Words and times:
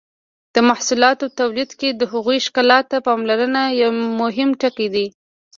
د 0.55 0.57
محصولاتو 0.69 1.25
تولید 1.39 1.71
کې 1.79 1.89
د 1.93 2.01
هغوی 2.11 2.37
ښکلا 2.45 2.79
ته 2.89 2.97
پاملرنه 3.07 3.61
یو 3.81 3.91
مهم 4.21 4.49
ټکی 4.61 4.87
دی. 4.95 5.07